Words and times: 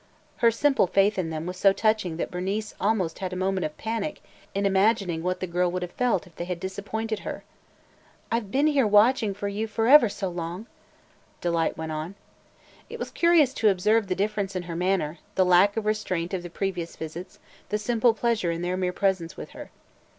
Her 0.37 0.49
simple 0.49 0.87
faith 0.87 1.19
in 1.19 1.29
them 1.29 1.45
was 1.45 1.57
so 1.57 1.71
touching 1.73 2.17
that 2.17 2.31
Bernice 2.31 2.71
had 2.71 2.81
almost 2.83 3.21
a 3.21 3.35
moment 3.35 3.65
of 3.65 3.77
panic 3.77 4.23
in 4.55 4.65
imagining 4.65 5.21
what 5.21 5.41
the 5.41 5.45
girl 5.45 5.69
would 5.71 5.83
have 5.83 5.91
felt 5.91 6.25
if 6.25 6.35
they 6.35 6.45
had 6.45 6.59
disappointed 6.59 7.19
her. 7.19 7.43
"I 8.31 8.39
've 8.39 8.49
been 8.49 8.65
here 8.65 8.87
watching 8.87 9.35
for 9.35 9.47
you 9.47 9.69
ever 9.77 10.09
so 10.09 10.27
long!" 10.27 10.65
Delight 11.39 11.77
went 11.77 11.91
on. 11.91 12.15
It 12.89 12.97
was 12.97 13.11
curious 13.11 13.53
to 13.53 13.69
observe 13.69 14.07
the 14.07 14.15
difference 14.15 14.55
in 14.55 14.63
her 14.63 14.75
manner– 14.75 15.19
the 15.35 15.45
lack 15.45 15.77
of 15.77 15.83
the 15.83 15.87
restraint 15.89 16.33
of 16.33 16.41
the 16.41 16.49
previous 16.49 16.95
visits, 16.95 17.37
the 17.69 17.77
simple 17.77 18.15
pleasure 18.15 18.49
in 18.49 18.63
their 18.63 18.77
mere 18.77 18.93
presence 18.93 19.37
with 19.37 19.51
her. 19.51 19.69